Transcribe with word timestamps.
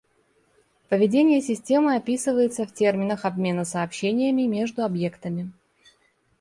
Поведение 0.89 1.41
системы 1.43 1.95
описывается 1.95 2.65
в 2.65 2.73
терминах 2.73 3.23
обмена 3.23 3.65
сообщениями 3.65 4.47
между 4.47 4.83
объектами 4.83 5.51